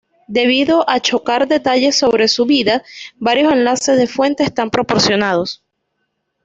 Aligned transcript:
Debido 0.39 0.89
a 0.89 0.99
chocar 0.99 1.47
detalles 1.47 1.95
sobre 1.99 2.27
su 2.27 2.47
vida, 2.47 2.81
varios 3.19 3.53
enlaces 3.53 3.99
de 3.99 4.07
fuente 4.07 4.41
están 4.41 4.71
proporcionados. 4.71 5.63